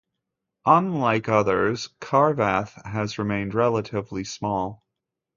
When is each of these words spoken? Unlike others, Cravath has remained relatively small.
Unlike 0.65 1.29
others, 1.29 1.89
Cravath 1.99 2.83
has 2.87 3.19
remained 3.19 3.53
relatively 3.53 4.23
small. 4.23 4.83